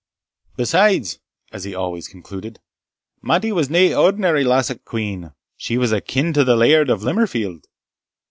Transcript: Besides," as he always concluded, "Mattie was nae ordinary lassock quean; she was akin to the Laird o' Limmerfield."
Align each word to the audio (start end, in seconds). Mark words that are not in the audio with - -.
Besides," 0.57 1.19
as 1.51 1.63
he 1.63 1.75
always 1.75 2.07
concluded, 2.07 2.59
"Mattie 3.21 3.51
was 3.51 3.69
nae 3.69 3.93
ordinary 3.93 4.43
lassock 4.43 4.83
quean; 4.83 5.33
she 5.55 5.77
was 5.77 5.91
akin 5.91 6.33
to 6.33 6.43
the 6.43 6.55
Laird 6.55 6.89
o' 6.89 6.97
Limmerfield." 6.97 7.65